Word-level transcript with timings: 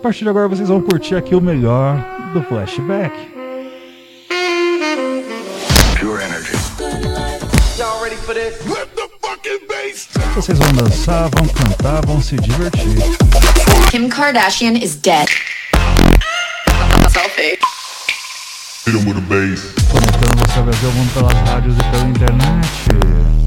partir 0.00 0.24
de 0.24 0.30
agora 0.30 0.48
vocês 0.48 0.68
vão 0.68 0.80
curtir 0.80 1.14
aqui 1.14 1.34
o 1.34 1.40
melhor 1.40 1.96
do 2.32 2.42
flashback. 2.42 3.14
Pure 5.98 6.22
energy. 6.22 6.56
Y'all 7.78 8.02
ready 8.02 8.16
for 8.16 8.34
this? 8.34 8.66
Let 8.66 8.88
the 8.96 9.08
fucking 9.20 9.66
bass. 9.68 10.08
Vocês 10.34 10.58
vão 10.58 10.72
dançar, 10.72 11.28
vão 11.36 11.46
cantar, 11.48 12.06
vão 12.06 12.20
se 12.20 12.36
divertir. 12.36 12.96
Kim 13.90 14.08
Kardashian 14.08 14.76
is 14.82 14.96
dead. 14.96 15.28
Selfie. 17.10 17.58
Hit 18.86 18.96
him 18.96 19.06
with 19.06 19.18
a 19.18 19.20
bass. 19.20 19.66
Conectando 19.90 20.46
você 20.46 20.58
ao 20.58 20.64
Brasil, 20.64 20.92
mundo 20.92 21.12
pelas 21.12 21.48
rádios 21.48 21.76
e 21.76 21.90
pela 21.90 22.04
internet. 22.08 23.39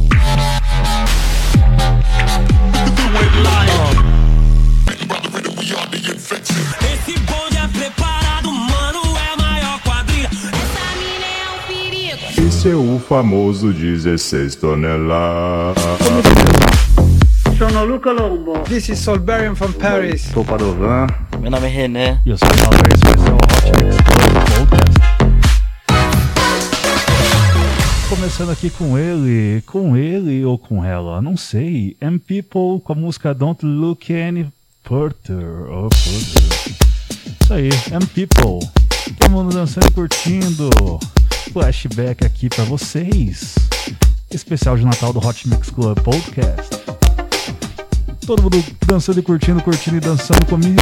Famoso 13.03 13.71
16 13.73 14.55
toneladas. 14.55 15.83
Sono 17.57 17.85
Luca 17.85 18.11
Lombo. 18.11 18.59
This 18.63 18.89
is 18.89 18.99
Solberian 18.99 19.55
from 19.55 19.73
Paris. 19.73 20.21
Sou 20.33 20.43
Padovan. 20.43 21.07
Meu 21.39 21.51
nome 21.51 21.67
é 21.67 21.69
René. 21.69 22.19
E 22.25 22.29
eu 22.29 22.37
sou 22.37 22.47
o 22.47 22.51
Malver, 22.59 22.87
esse 22.93 23.01
ser 23.21 23.31
o 23.31 23.35
Hot 23.35 23.83
Mix 23.83 23.97
Podcast. 23.97 25.03
Começando 28.09 28.51
aqui 28.51 28.69
com 28.69 28.97
ele, 28.97 29.61
com 29.65 29.97
ele 29.97 30.43
ou 30.45 30.57
com 30.57 30.83
ela, 30.83 31.21
não 31.21 31.35
sei. 31.35 31.95
M 31.99 32.17
People 32.19 32.81
com 32.83 32.93
a 32.93 32.95
música 32.95 33.33
Don't 33.33 33.65
Look 33.65 34.13
Any 34.13 34.47
Further. 34.83 35.69
Oh. 35.69 35.89
Isso 37.41 37.53
aí, 37.53 37.69
M 37.91 38.05
People. 38.07 38.67
Todo 39.19 39.29
mundo 39.29 39.53
dançando 39.53 39.87
e 39.87 39.91
curtindo. 39.91 40.69
Flashback 41.53 42.25
aqui 42.25 42.49
pra 42.49 42.63
vocês. 42.63 43.53
Especial 44.31 44.75
de 44.75 44.83
Natal 44.83 45.13
do 45.13 45.19
Hot 45.19 45.47
Mix 45.47 45.69
Club 45.69 45.99
Podcast. 45.99 46.75
Todo 48.25 48.41
mundo 48.41 48.63
dançando 48.87 49.19
e 49.19 49.21
curtindo, 49.21 49.61
curtindo 49.61 49.97
e 49.97 49.99
dançando 49.99 50.43
comigo. 50.47 50.81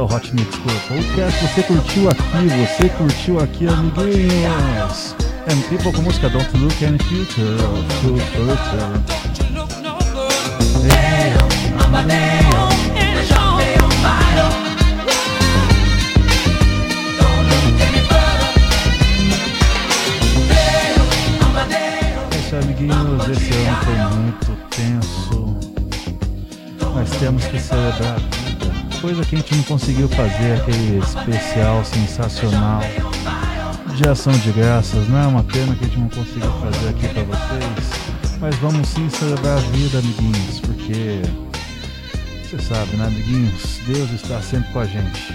É 0.00 0.02
o 0.02 0.06
Hot 0.06 0.34
Mix 0.34 0.56
Club 0.56 0.80
Podcast. 0.88 1.46
Você 1.46 1.62
curtiu 1.62 2.08
aqui, 2.08 2.22
você 2.66 2.88
curtiu 2.88 3.38
aqui, 3.38 3.68
amiguinhos. 3.68 5.14
And 5.46 5.60
people 5.68 5.92
com 5.92 6.02
música 6.02 6.28
Don't 6.30 6.56
Look 6.56 6.84
Any 6.84 6.98
Future. 6.98 7.58
Future. 8.00 8.44
Look 9.52 9.82
no 9.82 9.98
further. 9.98 10.40
É 22.32 22.38
isso 22.38 22.56
aí, 22.56 22.62
amiguinhos. 22.62 23.28
Esse 23.28 23.52
ano 23.52 23.76
foi 23.84 23.96
muito 24.16 24.50
tenso. 24.70 25.56
Nós 26.94 27.10
temos 27.18 27.44
que 27.44 27.58
celebrar. 27.58 28.49
Coisa 29.00 29.24
que 29.24 29.34
a 29.34 29.38
gente 29.38 29.54
não 29.54 29.62
conseguiu 29.62 30.08
fazer, 30.10 30.60
aquele 30.60 30.98
especial 30.98 31.82
sensacional 31.86 32.80
de 33.96 34.06
ação 34.06 34.32
de 34.32 34.52
graças. 34.52 35.08
Não 35.08 35.18
é 35.18 35.26
uma 35.26 35.42
pena 35.42 35.74
que 35.74 35.84
a 35.84 35.88
gente 35.88 35.98
não 35.98 36.08
conseguiu 36.10 36.52
fazer 36.60 36.88
aqui 36.90 37.08
pra 37.08 37.22
vocês. 37.22 38.38
Mas 38.38 38.54
vamos 38.56 38.86
sim 38.88 39.08
celebrar 39.08 39.56
a 39.56 39.60
vida, 39.60 40.00
amiguinhos, 40.00 40.60
porque 40.60 41.22
você 42.42 42.58
sabe, 42.62 42.96
né, 42.96 43.06
amiguinhos? 43.06 43.78
Deus 43.86 44.10
está 44.10 44.42
sempre 44.42 44.70
com 44.70 44.80
a 44.80 44.84
gente. 44.84 45.34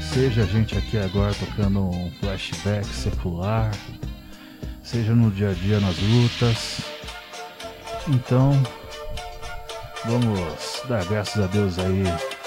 Seja 0.00 0.42
a 0.42 0.46
gente 0.46 0.78
aqui 0.78 0.98
agora 0.98 1.34
tocando 1.34 1.80
um 1.80 2.12
flashback 2.20 2.86
secular, 2.86 3.72
seja 4.84 5.14
no 5.14 5.32
dia 5.32 5.50
a 5.50 5.52
dia 5.52 5.80
nas 5.80 5.98
lutas. 5.98 6.80
Então, 8.06 8.52
vamos 10.04 10.82
dar 10.88 11.04
graças 11.06 11.42
a 11.42 11.46
Deus 11.48 11.76
aí 11.78 12.37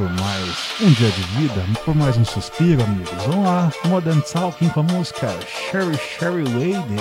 por 0.00 0.10
mais 0.12 0.56
um 0.80 0.90
dia 0.92 1.10
de 1.10 1.20
vida, 1.36 1.62
por 1.84 1.94
mais 1.94 2.16
um 2.16 2.24
suspiro, 2.24 2.82
amigos. 2.82 3.22
Vamos 3.26 3.44
lá, 3.44 3.70
Modern 3.84 4.22
Talking 4.22 4.70
com 4.70 4.80
a 4.80 4.82
música 4.82 5.28
Sherry 5.46 5.98
Sherry 5.98 6.44
Lady. 6.44 6.96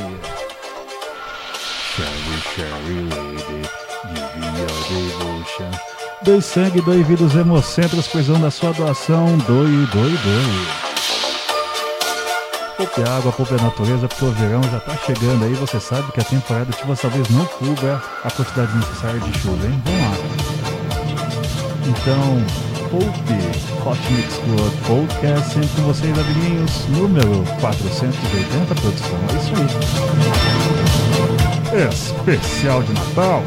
Sherry 1.96 2.42
Sherry 2.54 3.08
Lady, 3.08 3.62
give 4.04 4.36
me 4.36 4.52
devotion. 4.90 5.72
Doe 6.24 6.42
sangue, 6.42 6.82
doe 6.82 7.02
vida 7.04 7.24
os 7.24 7.34
hemocentros, 7.36 8.06
precisando 8.06 8.42
da 8.42 8.52
sua 8.52 8.74
doação. 8.74 9.38
Doe, 9.48 9.86
doe, 9.94 10.18
doe. 10.18 10.68
Poupe 12.76 13.02
água, 13.04 13.32
poupe 13.32 13.54
a 13.54 13.64
natureza, 13.64 14.10
porque 14.10 14.26
o 14.26 14.32
verão 14.32 14.62
já 14.64 14.82
tá 14.82 14.98
chegando 15.06 15.46
aí. 15.46 15.54
Você 15.54 15.80
sabe 15.80 16.12
que 16.12 16.20
a 16.20 16.26
temporada 16.26 16.66
de 16.66 16.78
chuvas 16.78 17.00
talvez 17.00 17.30
não 17.30 17.46
cubra 17.46 18.04
a 18.26 18.30
quantidade 18.30 18.76
necessária 18.76 19.22
de 19.22 19.40
chuva, 19.40 19.66
hein? 19.66 19.82
Vamos 19.86 20.02
lá. 20.02 20.60
Então, 21.88 22.69
poupe 22.90 23.34
Hot 23.86 24.00
Mix 24.12 24.38
Club 24.38 24.74
Podcast 24.88 25.54
sempre 25.54 25.70
com 25.76 25.82
vocês, 25.84 26.18
amiguinhos. 26.18 26.88
Número 26.90 27.44
480, 27.62 28.76
produção. 28.76 29.18
É 29.30 29.36
isso 29.38 29.54
aí. 31.76 32.38
Especial 32.38 32.84
de 32.84 32.94
Natal. 32.94 33.44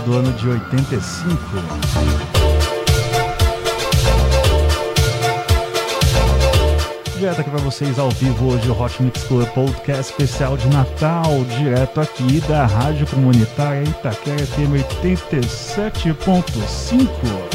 do 0.00 0.14
ano 0.14 0.32
de 0.32 0.48
85. 0.48 1.36
Direto 7.16 7.40
aqui 7.40 7.50
para 7.50 7.60
vocês 7.60 7.98
ao 7.98 8.10
vivo 8.10 8.52
hoje 8.52 8.68
o 8.68 8.80
Hot 8.80 9.02
Mix 9.02 9.24
Club 9.24 9.48
Podcast 9.50 10.12
especial 10.12 10.56
de 10.56 10.68
Natal, 10.68 11.44
direto 11.58 12.00
aqui 12.00 12.40
da 12.48 12.64
Rádio 12.66 13.04
Comunitária 13.06 13.82
Itaquera 13.84 14.46
FM 14.46 14.80
87.5. 14.94 17.51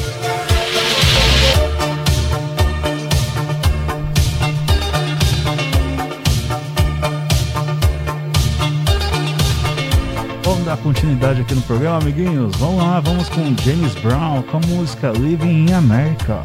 continuidade 10.88 11.42
aqui 11.42 11.54
no 11.54 11.62
programa, 11.64 11.98
amiguinhos. 11.98 12.56
Vamos 12.56 12.82
lá, 12.82 13.02
vamos 13.02 13.28
com 13.28 13.54
James 13.62 13.94
Brown 13.96 14.42
com 14.44 14.56
a 14.56 14.60
música 14.68 15.12
Living 15.12 15.68
in 15.68 15.74
America. 15.74 16.42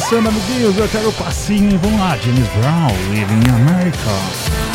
dançando, 0.00 0.28
amiguinhos. 0.30 0.76
Eu 0.78 0.88
quero 0.88 1.10
o 1.10 1.12
passinho. 1.12 1.78
Vamos 1.78 2.00
lá, 2.00 2.16
James 2.16 2.48
Brown, 2.48 2.88
Living 3.12 3.40
in 3.46 3.50
America. 3.50 4.69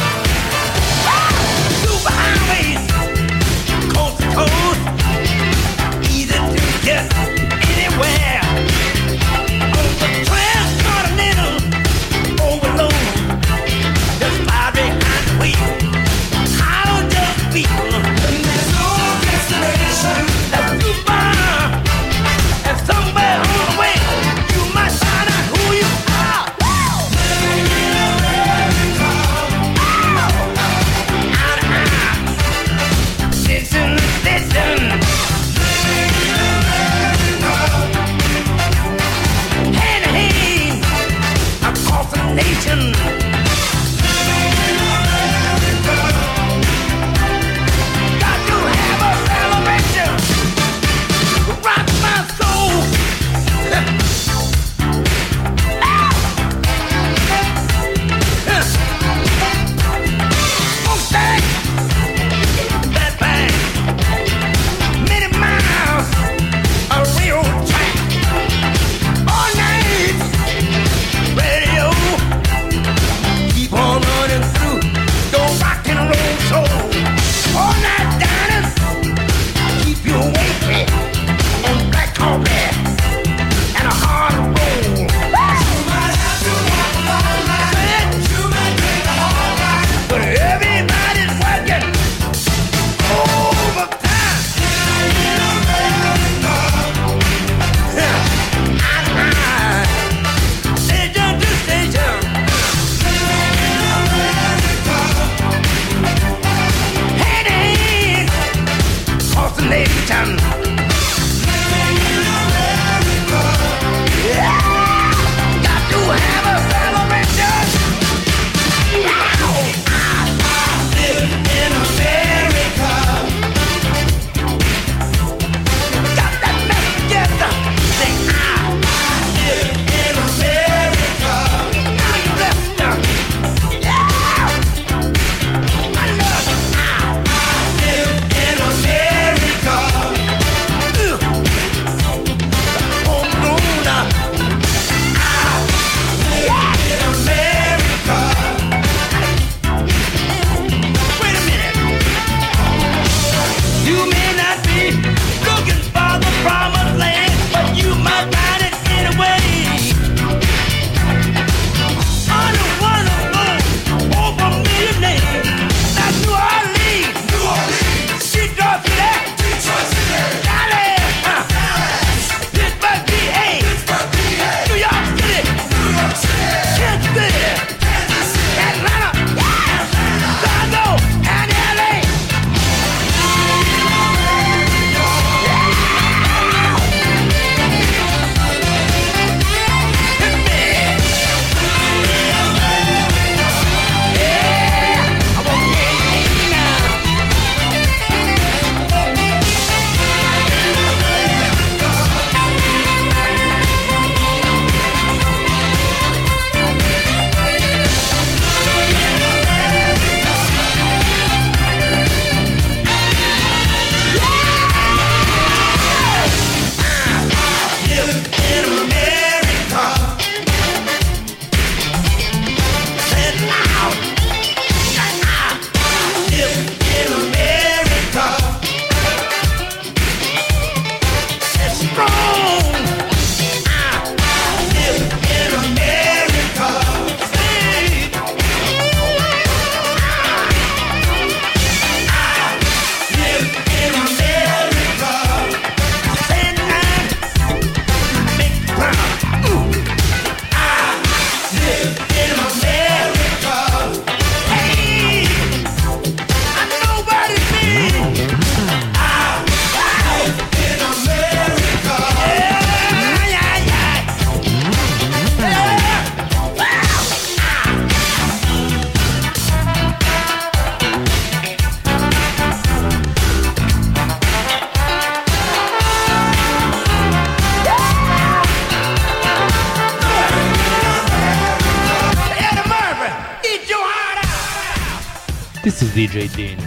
DJ 285.83 286.29
Dean, 286.29 286.57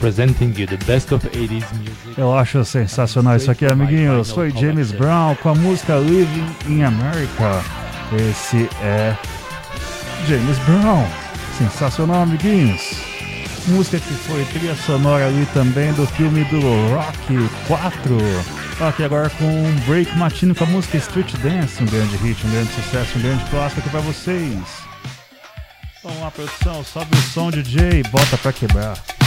presenting 0.00 0.54
you 0.56 0.66
the 0.66 0.78
best 0.86 1.12
of 1.12 1.26
80s 1.30 1.64
music. 1.74 2.16
Eu 2.16 2.32
acho 2.36 2.64
sensacional 2.64 3.36
isso 3.36 3.50
aqui, 3.50 3.66
amiguinhos. 3.66 4.30
Foi 4.30 4.50
James 4.50 4.92
Brown 4.92 5.34
com 5.36 5.50
a 5.50 5.54
música 5.54 5.96
Living 5.96 6.46
in 6.68 6.82
America. 6.82 7.62
Esse 8.30 8.68
é 8.82 9.16
James 10.26 10.58
Brown. 10.60 11.06
Sensacional, 11.58 12.22
amiguinhos. 12.22 13.02
Música 13.66 13.98
que 13.98 14.14
foi 14.14 14.44
trilha 14.46 14.74
sonora 14.74 15.26
ali 15.26 15.46
também 15.52 15.92
do 15.92 16.06
filme 16.06 16.44
do 16.44 16.60
Rock 16.94 17.50
4. 17.66 18.18
Aqui 18.80 19.04
agora 19.04 19.30
com 19.30 19.44
um 19.44 19.74
break 19.86 20.16
matino 20.18 20.54
com 20.54 20.64
a 20.64 20.66
música 20.66 20.96
Street 20.96 21.32
Dance, 21.42 21.82
um 21.82 21.86
grande 21.86 22.16
hit, 22.16 22.46
um 22.46 22.50
grande 22.50 22.72
sucesso, 22.72 23.18
um 23.18 23.22
grande 23.22 23.44
clássico 23.50 23.80
aqui 23.80 23.90
pra 23.90 24.00
vocês. 24.00 24.93
Vamos 26.04 26.20
lá, 26.20 26.30
produção, 26.30 26.84
sobe 26.84 27.16
o 27.16 27.22
som, 27.32 27.50
DJ, 27.50 28.02
bota 28.12 28.36
pra 28.36 28.52
quebrar. 28.52 29.23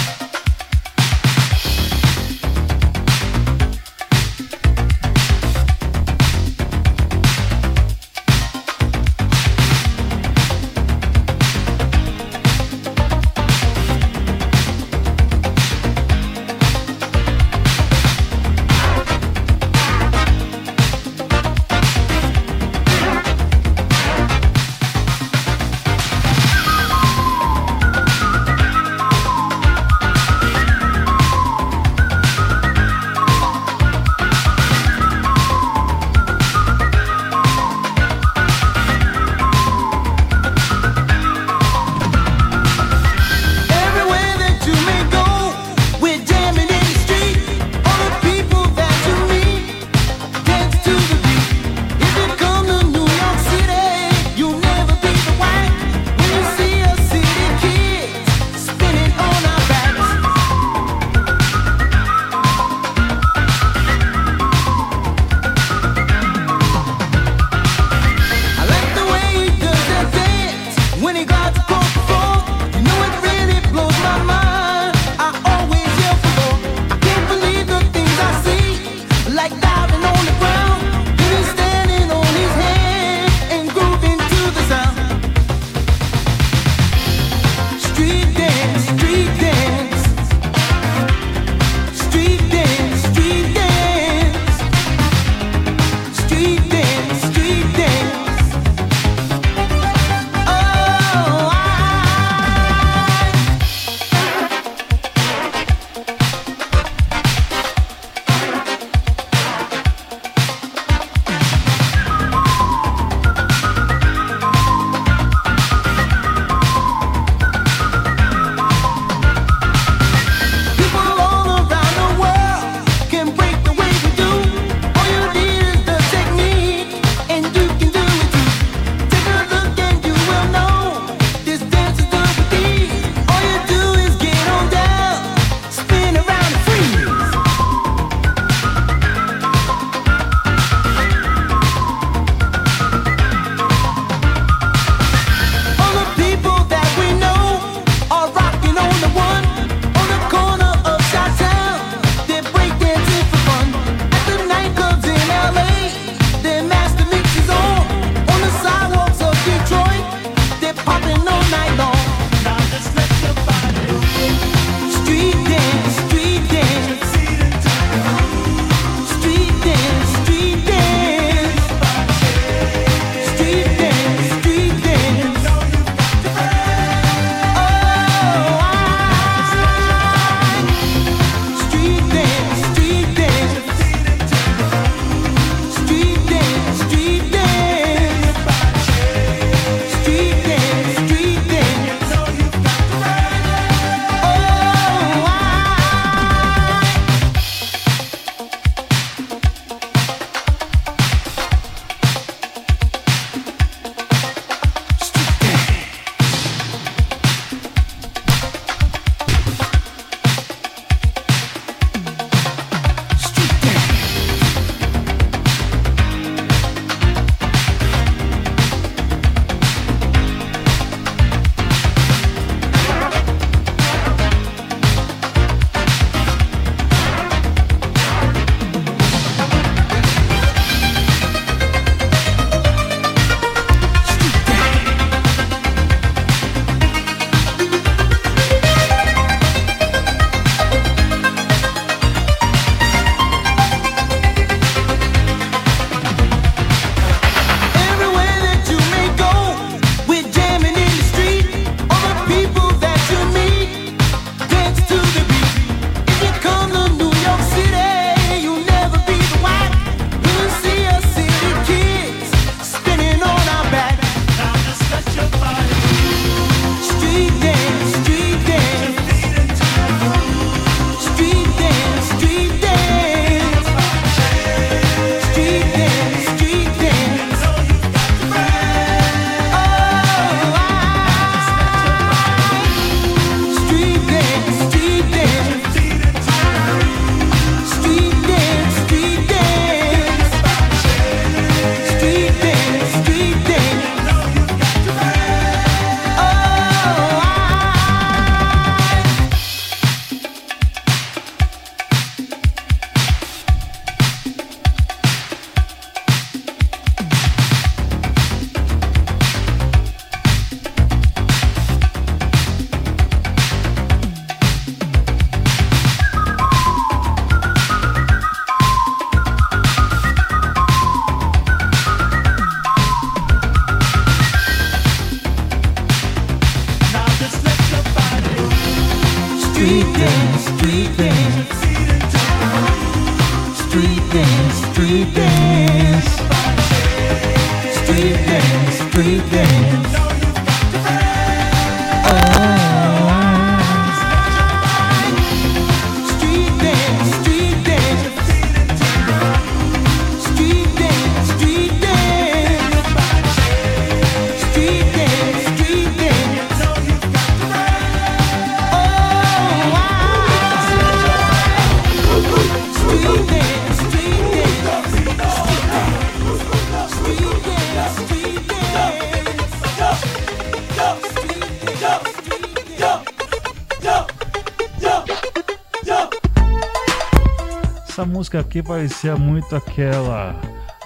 Música 378.27 378.39
aqui 378.41 378.61
parecia 378.61 379.15
muito 379.15 379.55
aquela 379.55 380.35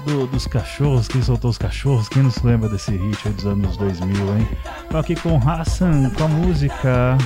do- 0.05 0.27
dos 0.27 0.45
cachorros, 0.45 1.07
quem 1.07 1.23
soltou 1.23 1.49
os 1.49 1.57
cachorros, 1.57 2.07
quem 2.07 2.21
não 2.21 2.29
se 2.29 2.45
lembra 2.45 2.69
desse 2.69 2.91
hit 2.91 3.29
dos 3.29 3.47
anos 3.47 3.75
2000, 3.77 4.37
hein? 4.37 4.47
Tô 4.91 4.97
aqui 4.99 5.15
com 5.15 5.37
Hassan, 5.37 6.11
com 6.11 6.23
a 6.25 6.27
música 6.27 7.17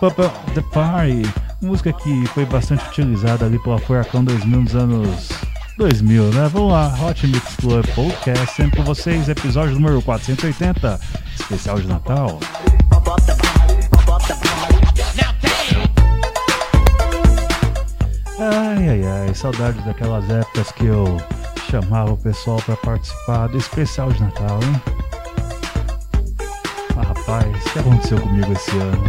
Up 0.00 0.14
The 0.54 0.60
Party, 0.72 1.22
música 1.60 1.92
que 1.92 2.24
foi 2.28 2.46
bastante 2.46 2.86
utilizada 2.88 3.44
ali 3.44 3.58
pela 3.58 3.80
Furacão 3.80 4.22
2000 4.22 4.60
nos 4.62 4.76
anos 4.76 5.28
2000, 5.76 6.22
né? 6.30 6.48
Vamos 6.52 6.72
lá, 6.72 6.94
Hot 7.02 7.26
Mix 7.26 7.56
Club 7.56 7.84
Podcast, 7.96 8.54
sempre 8.54 8.76
com 8.76 8.84
vocês, 8.84 9.28
episódio 9.28 9.74
número 9.74 10.00
480, 10.02 11.00
especial 11.34 11.80
de 11.80 11.88
Natal. 11.88 12.38
Ai, 18.82 18.88
ai, 18.88 19.28
ai, 19.28 19.32
saudades 19.32 19.84
daquelas 19.84 20.28
épocas 20.28 20.72
que 20.72 20.86
eu 20.86 21.16
chamava 21.70 22.14
o 22.14 22.16
pessoal 22.16 22.60
pra 22.66 22.76
participar 22.78 23.46
do 23.46 23.56
especial 23.56 24.10
de 24.12 24.20
Natal, 24.20 24.58
hein? 24.60 24.82
Ah, 26.96 27.02
rapaz, 27.02 27.64
o 27.64 27.72
que 27.72 27.78
aconteceu 27.78 28.20
comigo 28.20 28.52
esse 28.52 28.72
ano? 28.72 29.04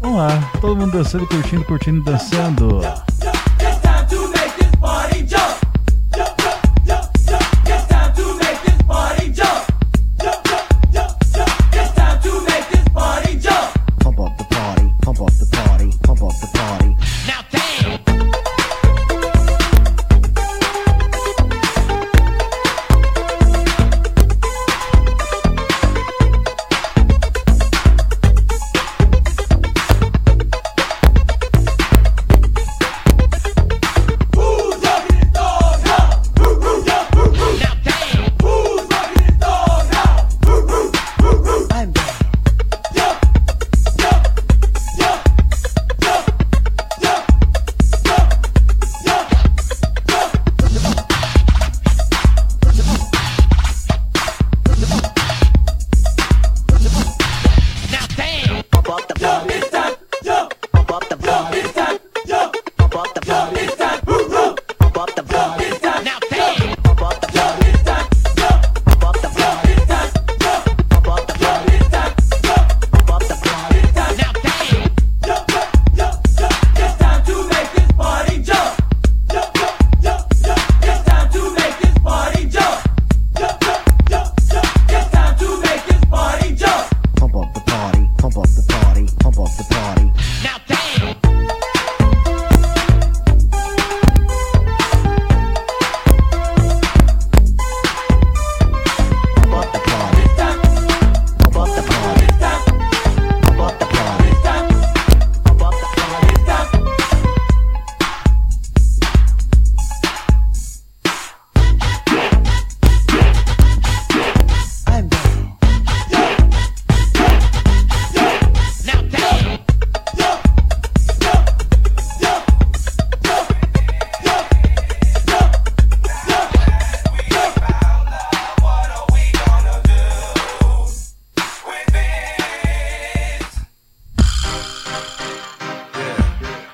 Vamos 0.00 0.16
lá, 0.16 0.50
todo 0.58 0.74
mundo 0.74 0.90
dançando, 0.90 1.26
curtindo, 1.26 1.66
curtindo, 1.66 2.02
dançando. 2.02 2.80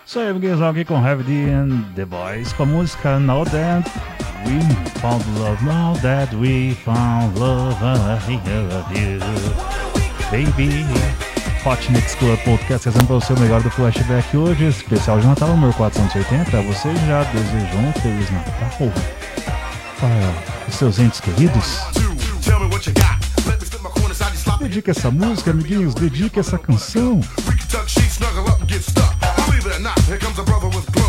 Isso 0.07 0.21
aí, 0.21 0.29
amiguinhos, 0.29 0.63
aqui 0.63 0.85
com 0.85 1.05
Heavy 1.05 1.25
D 1.25 1.51
and 1.51 1.83
The 1.97 2.05
Boys 2.05 2.53
com 2.53 2.63
a 2.63 2.67
música 2.67 3.19
Now 3.19 3.45
That 3.45 3.91
We 4.47 4.61
Found 5.01 5.25
Love, 5.37 5.65
Now 5.65 5.99
That 5.99 6.37
We 6.37 6.77
Found 6.85 7.37
Love, 7.37 7.75
I 7.83 7.99
love 7.99 8.33
you, 8.33 9.19
baby. 10.31 10.87
Hot 11.65 11.91
Mix 11.91 12.15
Club 12.15 12.39
Podcast 12.45 12.85
trazendo 12.85 13.07
para 13.09 13.17
você 13.17 13.33
o 13.33 13.41
melhor 13.41 13.61
do 13.61 13.69
flashback 13.69 14.37
hoje, 14.37 14.67
especial 14.69 15.19
de 15.19 15.27
Natal 15.27 15.49
número 15.49 15.73
480. 15.73 16.63
Você 16.63 16.95
já 17.09 17.25
desejou 17.25 17.81
um 17.81 17.93
Feliz 17.95 18.31
Natal 18.31 18.93
para 19.99 20.69
os 20.69 20.75
seus 20.77 21.01
entes 21.01 21.19
queridos? 21.19 21.81
Dedique 24.61 24.91
essa 24.91 25.11
música, 25.11 25.51
amiguinhos, 25.51 25.95
dedique 25.95 26.39
essa 26.39 26.57
canção. 26.57 27.21
Not, 29.83 29.99
here 30.05 30.17
comes 30.17 30.39
a 30.39 30.43
brother 30.43 30.69
with 30.69 30.91
glow. 30.93 31.06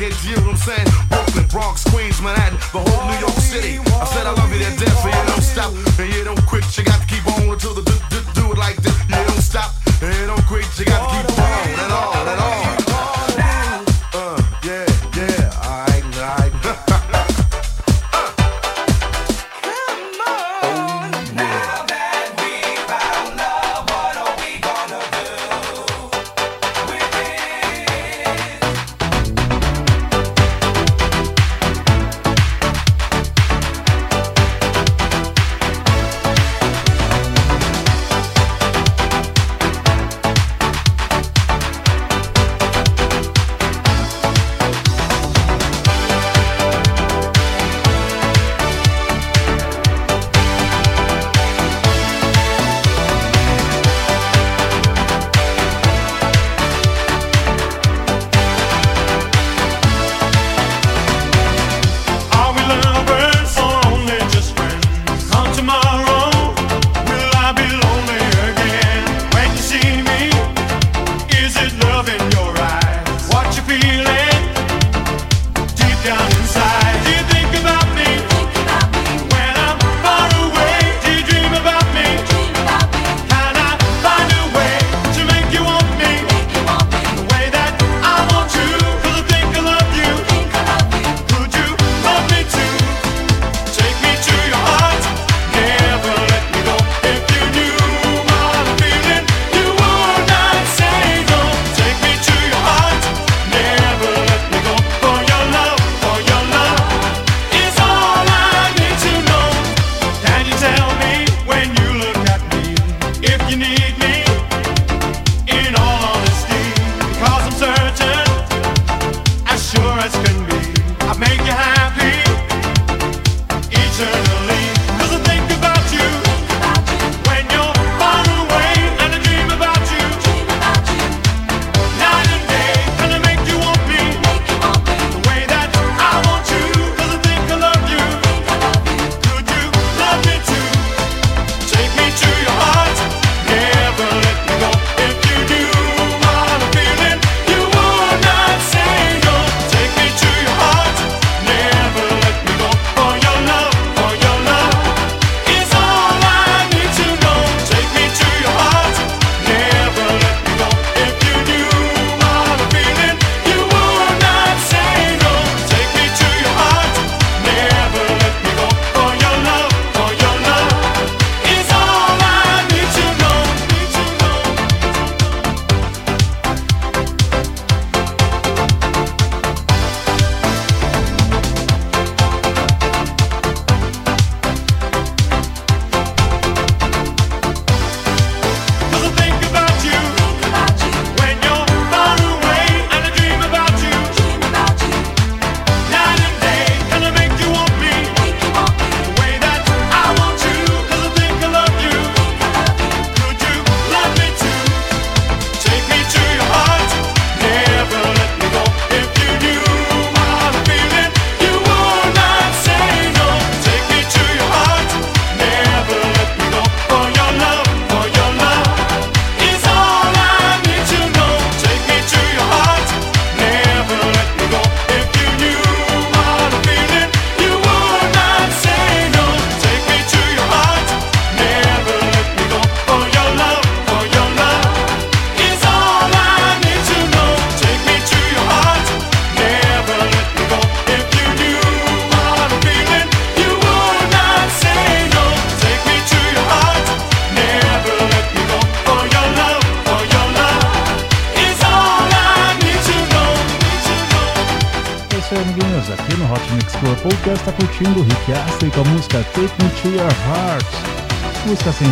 kids, 0.00 0.24
you 0.24 0.34
know 0.36 0.56
what 0.56 0.56
I'm 0.56 0.56
saying? 0.56 0.88
Brooklyn, 1.10 1.46
Bronx, 1.48 1.84
Queens, 1.84 2.22
Manhattan, 2.22 2.56
the 2.72 2.80
whole 2.80 3.04
New 3.04 3.20
York 3.20 3.36
City. 3.36 3.76
I 4.00 4.06
said 4.08 4.24
I 4.26 4.32
love 4.32 4.48
you 4.48 4.58
to 4.64 4.72
death, 4.80 5.04
and 5.04 5.12
you 5.12 5.24
don't 5.28 5.44
stop. 5.44 5.72
And 6.00 6.08
you 6.14 6.24
don't 6.24 6.40
quit, 6.46 6.64
you 6.78 6.84
got 6.84 7.00
to 7.02 7.06
keep 7.06 7.26
on 7.28 7.52
until 7.52 7.74
the 7.74 7.82
do, 7.84 7.96
do, 8.08 8.18
do 8.32 8.52
it 8.52 8.58
like 8.58 8.76
this. 8.76 8.96
You 9.12 9.20
don't 9.28 9.44
stop, 9.44 9.76
and 10.00 10.14
you 10.16 10.26
don't 10.26 10.46
quit, 10.48 10.64
you 10.78 10.86
got 10.86 11.04
to 11.04 11.08
keep 11.12 11.38
on 11.38 11.68
and 11.84 11.92
on 11.92 12.28
and 12.32 12.40
on. 12.40 12.69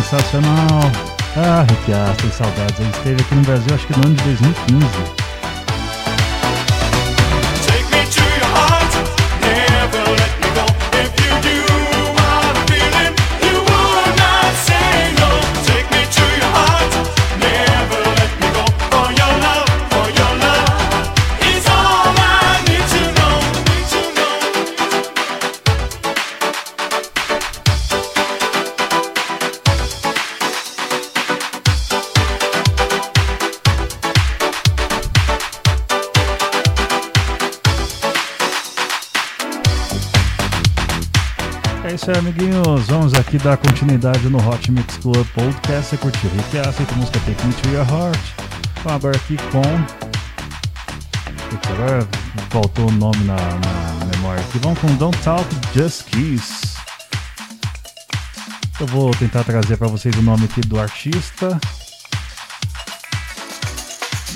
Sensacional. 0.09 0.91
Ah, 1.37 1.61
Astley, 1.61 2.31
saudades. 2.31 2.79
Ele 2.79 2.89
esteve 2.89 3.21
aqui 3.21 3.35
no 3.35 3.41
Brasil 3.41 3.75
acho 3.75 3.87
que 3.87 3.97
no 3.99 4.05
ano 4.07 4.15
de 4.15 4.23
2015. 4.23 5.28
É 41.89 41.95
isso 41.95 42.11
aí, 42.11 42.17
amiguinhos. 42.19 42.85
Vamos 42.85 43.15
aqui 43.15 43.39
dar 43.39 43.57
continuidade 43.57 44.29
no 44.29 44.37
Hot 44.47 44.71
Mix 44.71 44.97
Club 44.97 45.25
Podcast. 45.33 45.89
Você 45.89 45.97
curtiu 45.97 46.29
Rick 46.29 46.59
Astley 46.59 46.87
a 46.87 46.95
música 46.95 47.19
Take 47.21 47.47
Me 47.47 47.53
To 47.53 47.69
Your 47.69 47.89
Heart. 47.89 48.19
Vamos 48.83 48.93
agora 48.93 49.17
aqui 49.17 49.35
com... 49.51 49.63
Agora 51.73 52.07
faltou 52.51 52.89
o 52.89 52.91
nome 52.91 53.23
na, 53.23 53.35
na 53.35 54.05
memória 54.05 54.39
aqui. 54.39 54.59
Vamos 54.59 54.77
com 54.77 54.95
Don't 54.97 55.17
Talk, 55.23 55.43
Just 55.73 56.03
Kiss. 56.11 56.77
Eu 58.79 58.85
vou 58.85 59.09
tentar 59.15 59.43
trazer 59.43 59.75
para 59.75 59.87
vocês 59.87 60.13
o 60.13 60.21
nome 60.21 60.45
aqui 60.45 60.61
do 60.61 60.79
artista. 60.79 61.59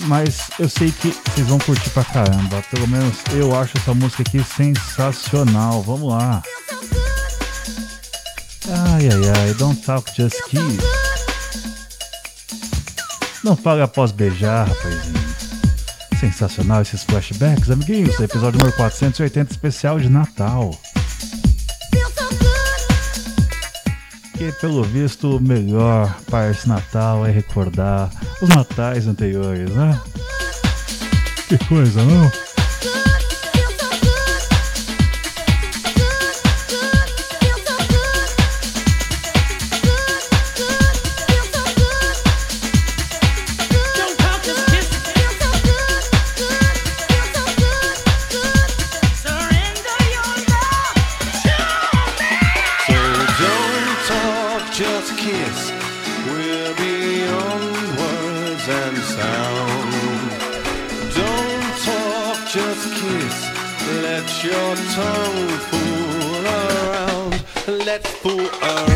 Mas 0.08 0.50
eu 0.58 0.68
sei 0.68 0.92
que 0.92 1.12
vocês 1.12 1.48
vão 1.48 1.60
curtir 1.60 1.92
pra 1.92 2.04
caramba. 2.04 2.64
Pelo 2.72 2.88
menos 2.88 3.14
eu 3.34 3.56
acho 3.56 3.78
essa 3.78 3.94
música 3.94 4.24
aqui 4.24 4.44
sensacional. 4.44 5.84
Vamos 5.84 6.12
lá. 6.12 6.42
Ai, 9.04 9.10
ai, 9.10 9.48
ai, 9.48 9.54
don't 9.56 9.82
talk, 9.82 10.10
just 10.16 10.42
kiss. 10.46 10.80
Não 13.44 13.54
fale 13.54 13.82
após 13.82 14.14
beijar, 14.14 14.66
rapazinho. 14.66 15.20
Sensacional 16.18 16.84
esses 16.84 17.04
flashbacks, 17.04 17.70
amiguinhos. 17.70 18.18
Episódio 18.22 18.60
número 18.60 18.74
480, 18.78 19.52
especial 19.52 20.00
de 20.00 20.08
Natal. 20.08 20.72
Que, 24.38 24.54
pelo 24.62 24.84
visto, 24.86 25.36
o 25.36 25.42
melhor 25.42 26.16
para 26.32 26.52
esse 26.52 26.70
Natal 26.70 27.26
é 27.28 27.32
recordar 27.32 28.10
os 28.42 28.48
natais 28.48 29.06
anteriores, 29.06 29.70
né? 29.72 30.00
Que 31.50 31.58
coisa, 31.66 32.02
não? 32.06 32.53
Your 64.44 64.76
tongue 64.76 65.48
fool 65.70 66.46
around. 66.46 67.44
Let's 67.86 68.10
fool 68.10 68.50
around. 68.62 68.93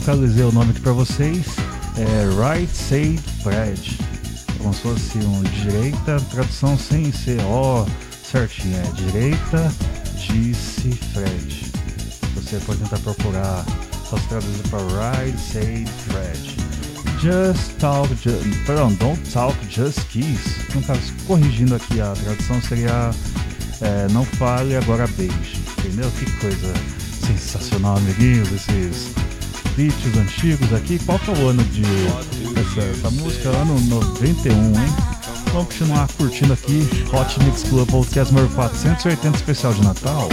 Localizei 0.00 0.44
o 0.44 0.52
nome 0.52 0.70
aqui 0.70 0.80
pra 0.80 0.92
vocês. 0.92 1.44
É 1.96 2.24
Right 2.34 2.74
Side 2.74 3.22
Fred. 3.42 3.98
Como 4.58 4.72
se 4.72 4.80
fosse 4.80 5.18
um 5.18 5.42
direita, 5.42 6.18
tradução 6.30 6.78
sem 6.78 7.12
ser 7.12 7.38
ó 7.44 7.84
certinho. 8.22 8.76
É 8.78 8.90
direita, 8.92 9.72
disse 10.16 10.92
Fred. 11.12 11.70
Você 12.34 12.58
pode 12.60 12.78
tentar 12.80 12.98
procurar, 13.00 13.64
só 14.08 14.16
se 14.16 14.26
traduzir 14.28 14.62
para 14.68 15.20
Right 15.20 15.38
Side 15.38 15.90
Fred. 16.08 16.56
Just 17.20 17.78
talk, 17.78 18.08
ju 18.22 18.30
perdão, 18.64 18.94
don't 18.94 19.30
talk, 19.30 19.54
just 19.68 20.00
kiss. 20.08 20.56
No 20.74 20.82
caso, 20.82 21.00
corrigindo 21.26 21.74
aqui 21.74 22.00
a 22.00 22.12
tradução 22.12 22.60
seria 22.62 23.10
é, 23.82 24.06
não 24.10 24.24
fale, 24.24 24.76
agora 24.76 25.06
beije. 25.08 25.60
Entendeu? 25.78 26.10
Que 26.12 26.30
coisa 26.38 26.72
sensacional, 27.26 27.98
amiguinhos, 27.98 28.50
esses 28.52 29.12
beats 29.80 30.16
antigos 30.16 30.72
aqui. 30.74 30.98
Qual 30.98 31.18
que 31.18 31.30
é 31.30 31.34
o 31.34 31.48
ano 31.48 31.64
de 31.64 31.82
essa, 32.60 32.80
essa 32.80 33.10
música? 33.10 33.48
Ano 33.48 33.80
91, 33.80 34.52
hein? 34.52 34.72
Vamos 35.52 35.68
continuar 35.68 36.06
curtindo 36.18 36.52
aqui 36.52 36.86
Hot 37.12 37.42
Mix 37.44 37.62
Club 37.64 37.90
Podcast 37.90 38.32
número 38.32 38.52
480 38.54 39.36
especial 39.36 39.72
de 39.72 39.82
Natal. 39.82 40.28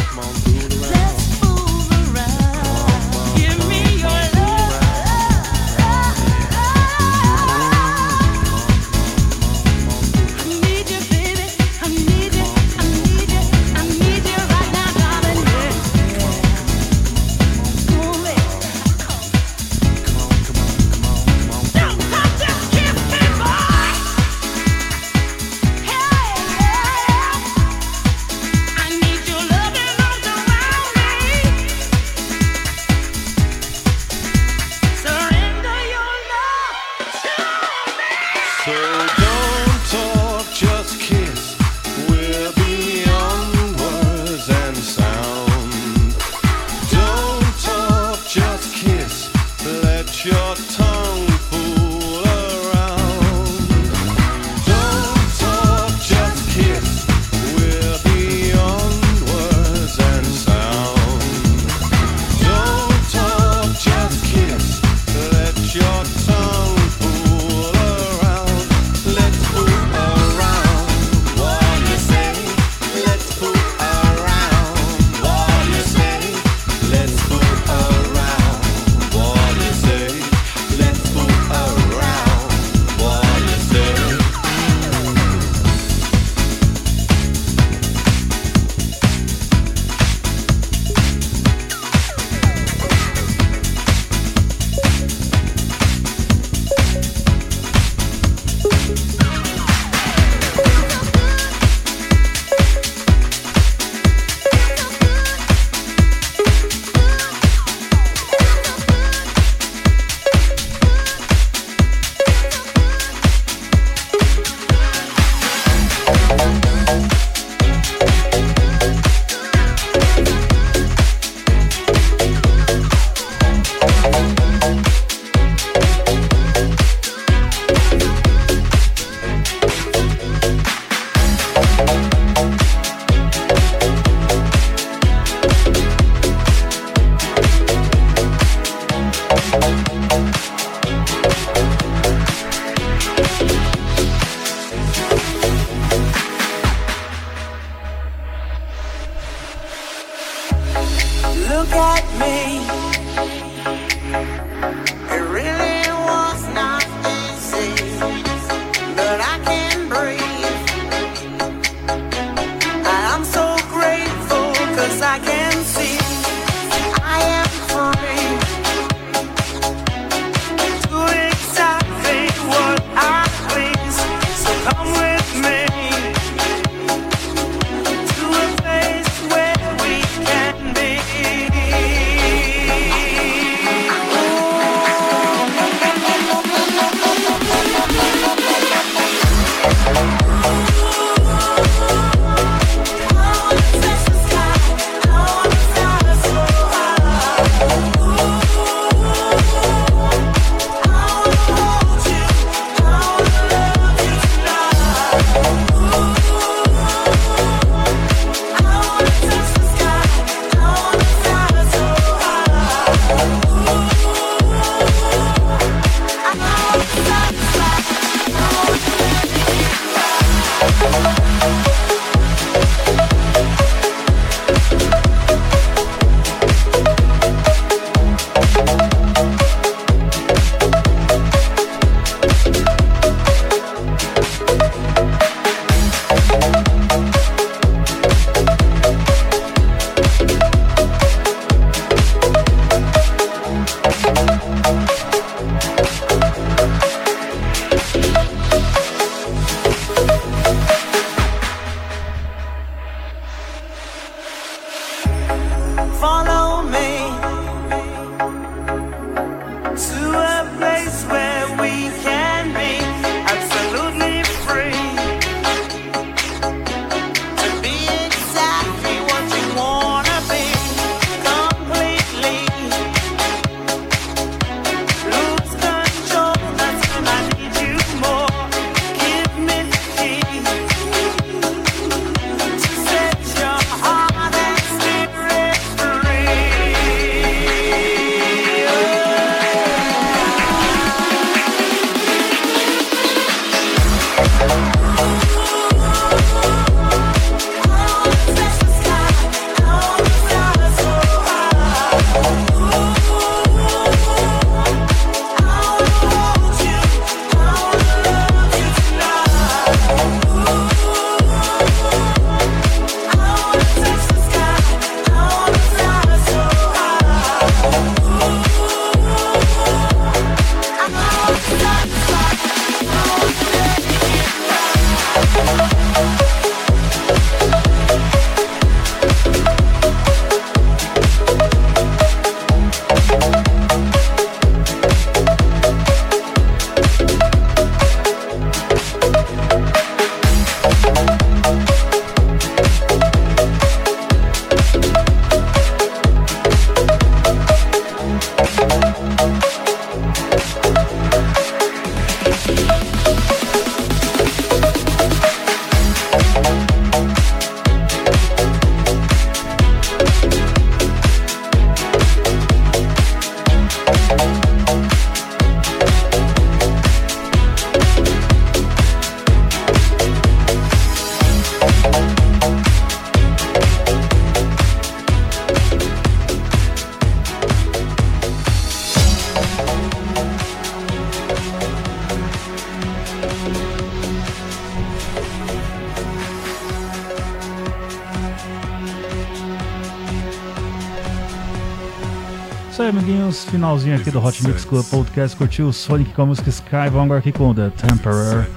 Isso 392.78 392.84
aí, 392.84 392.90
amiguinhos. 392.90 393.44
Finalzinho 393.46 393.96
aqui 393.96 394.12
do 394.12 394.24
Hot 394.24 394.48
Mix 394.48 394.64
Club 394.64 394.86
Podcast. 394.86 395.36
Curtiu 395.36 395.70
o 395.70 395.74
Sonic 395.74 396.14
com 396.14 396.22
a 396.22 396.26
música 396.28 396.48
Sky? 396.48 396.92
Vamos 396.92 397.06
agora 397.06 397.20
aqui 397.22 397.32
com 397.32 397.52
The 397.52 397.72
Temperer. 397.72 398.48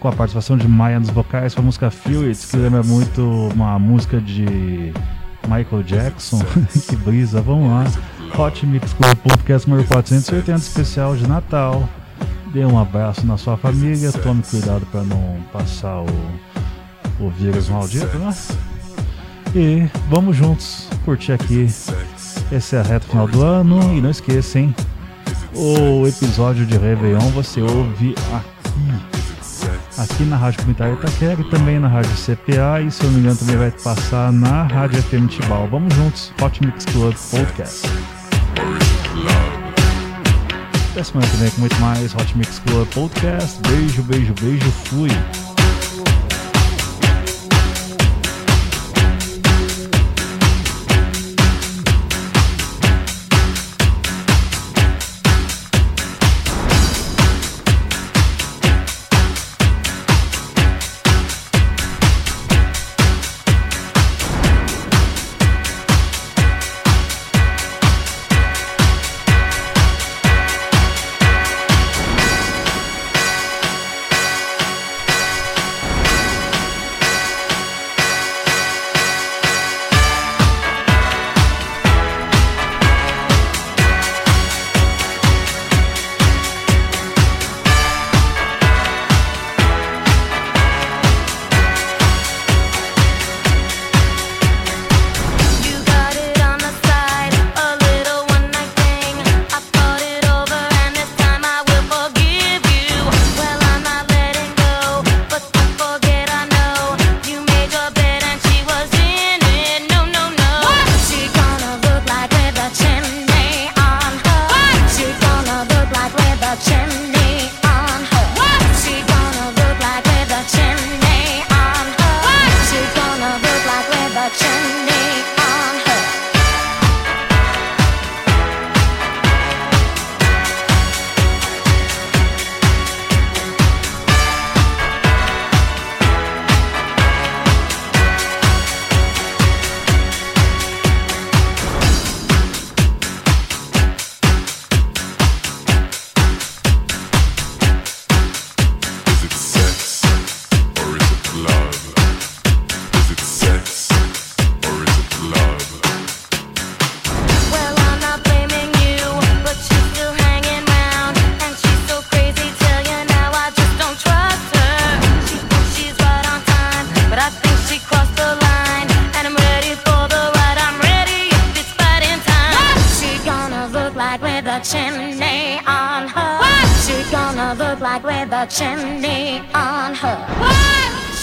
Com 0.00 0.08
a 0.08 0.12
participação 0.12 0.56
de 0.56 0.66
Maya 0.66 0.98
nos 0.98 1.10
vocais. 1.10 1.54
Com 1.54 1.60
a 1.60 1.64
música 1.64 1.90
Fluids, 1.90 2.50
que 2.50 2.56
lembra 2.56 2.82
muito 2.82 3.20
uma 3.52 3.78
música 3.78 4.18
de 4.18 4.94
Michael 5.46 5.82
Jackson. 5.82 6.42
que 6.88 6.96
brisa. 6.96 7.42
Vamos 7.42 7.68
lá. 7.68 7.84
Hot 8.38 8.64
Mix 8.64 8.94
Club 8.94 9.14
Podcast 9.18 9.68
número 9.68 9.86
480 9.88 10.58
especial 10.58 11.14
de 11.14 11.28
Natal. 11.28 11.86
Dê 12.50 12.64
um 12.64 12.78
abraço 12.78 13.26
na 13.26 13.36
sua 13.36 13.58
família. 13.58 14.10
Tome 14.10 14.42
cuidado 14.42 14.86
para 14.86 15.02
não 15.02 15.36
passar 15.52 16.00
o, 16.00 16.06
o 17.20 17.28
vírus 17.28 17.68
maldito, 17.68 18.16
né? 18.16 18.34
E 19.54 19.86
vamos 20.08 20.34
juntos 20.34 20.88
curtir 21.04 21.32
aqui. 21.32 21.68
Esse 22.52 22.76
é 22.76 22.80
a 22.80 22.82
reta 22.82 23.06
final 23.06 23.26
do 23.26 23.42
ano. 23.42 23.96
E 23.96 24.00
não 24.02 24.10
esqueça, 24.10 24.58
hein? 24.58 24.74
O 25.54 26.06
episódio 26.06 26.66
de 26.66 26.76
Réveillon 26.76 27.30
você 27.30 27.62
ouve 27.62 28.14
aqui. 28.30 28.52
Aqui 29.96 30.24
na 30.24 30.36
Rádio 30.36 30.60
Comunitária 30.60 30.94
Itaquera 30.94 31.40
e 31.40 31.44
também 31.50 31.78
na 31.78 31.88
Rádio 31.88 32.10
CPA. 32.10 32.82
E 32.86 32.90
se 32.90 33.02
eu 33.02 33.06
não 33.06 33.14
me 33.14 33.20
engano 33.20 33.36
também 33.36 33.56
vai 33.56 33.70
passar 33.70 34.30
na 34.30 34.64
Rádio 34.64 35.02
FM 35.02 35.28
Tibau. 35.28 35.66
Vamos 35.68 35.94
juntos. 35.94 36.32
Hot 36.42 36.64
Mix 36.64 36.84
Club 36.84 37.14
Podcast. 37.30 37.86
Até 40.90 41.04
semana 41.04 41.26
que 41.26 41.36
vem 41.38 41.50
com 41.50 41.60
muito 41.60 41.80
mais 41.80 42.14
Hot 42.14 42.36
Mix 42.36 42.58
Club 42.58 42.86
Podcast. 42.88 43.60
Beijo, 43.66 44.02
beijo, 44.02 44.34
beijo. 44.40 44.70
Fui. 44.84 45.08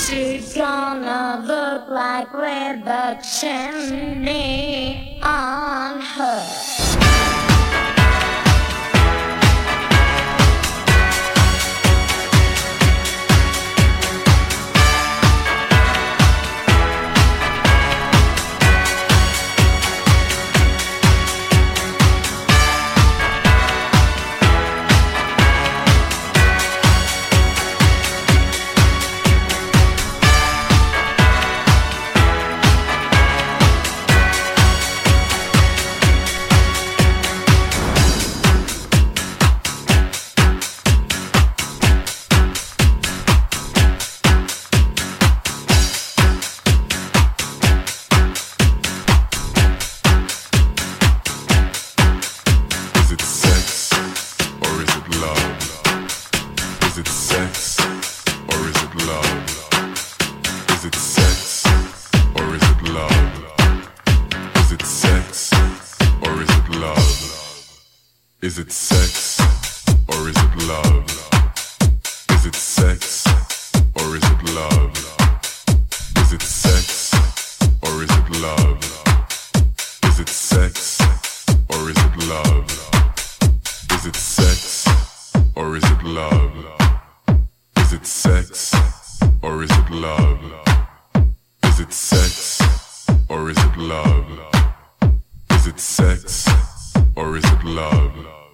She's 0.10 0.56
gonna 0.56 1.44
look 1.46 1.88
like 1.88 2.34
reduction 2.34 4.24
on 5.22 6.02
her. 6.02 6.69